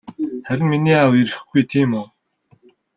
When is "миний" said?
0.71-0.97